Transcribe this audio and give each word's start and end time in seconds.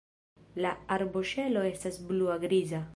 La 0.65 0.71
arboŝelo 0.97 1.65
estas 1.75 2.03
blua-griza. 2.11 2.87